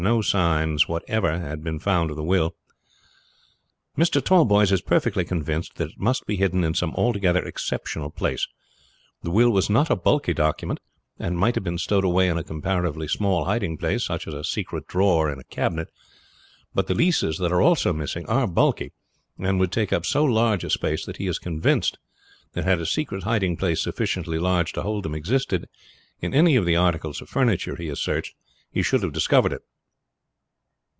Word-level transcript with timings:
No 0.01 0.23
signs 0.23 0.87
whatever 0.87 1.37
had 1.41 1.63
been 1.63 1.77
found 1.77 2.09
of 2.09 2.15
the 2.17 2.23
will. 2.23 2.55
"Mr. 3.95 4.19
Tallboys 4.19 4.71
is 4.71 4.81
perfectly 4.81 5.23
convinced 5.23 5.75
that 5.75 5.91
it 5.91 5.99
must 5.99 6.25
be 6.25 6.37
hidden 6.37 6.63
in 6.63 6.73
some 6.73 6.95
altogether 6.95 7.45
exceptional 7.45 8.09
place. 8.09 8.47
The 9.21 9.29
will 9.29 9.51
was 9.51 9.69
not 9.69 9.91
a 9.91 9.95
bulky 9.95 10.33
document, 10.33 10.79
and 11.19 11.37
might 11.37 11.53
have 11.53 11.63
been 11.63 11.77
stowed 11.77 12.03
away 12.03 12.29
in 12.29 12.37
a 12.39 12.43
comparatively 12.43 13.07
small 13.07 13.45
hiding 13.45 13.77
place, 13.77 14.03
such 14.03 14.27
as 14.27 14.33
a 14.33 14.43
secret 14.43 14.87
drawer 14.87 15.31
in 15.31 15.37
a 15.37 15.43
cabinet; 15.43 15.89
but 16.73 16.87
the 16.87 16.95
leases 16.95 17.37
that 17.37 17.51
are 17.51 17.61
also 17.61 17.93
missing 17.93 18.25
are 18.25 18.47
bulky, 18.47 18.93
and 19.37 19.59
would 19.59 19.71
take 19.71 19.93
up 19.93 20.03
so 20.07 20.23
large 20.23 20.63
a 20.63 20.71
space 20.71 21.05
that 21.05 21.17
he 21.17 21.27
is 21.27 21.37
convinced 21.37 21.99
that 22.53 22.63
had 22.65 22.79
a 22.81 22.87
secret 22.87 23.21
hiding 23.21 23.55
place 23.55 23.83
sufficiently 23.83 24.39
large 24.39 24.73
to 24.73 24.81
hold 24.81 25.03
them 25.03 25.13
existed 25.13 25.69
in 26.21 26.33
any 26.33 26.55
of 26.55 26.65
the 26.65 26.75
articles 26.75 27.21
of 27.21 27.29
furniture 27.29 27.75
he 27.75 27.85
has 27.85 27.99
searched 28.01 28.33
he 28.71 28.81
should 28.81 29.03
have 29.03 29.13
discovered 29.13 29.53
it. 29.53 29.61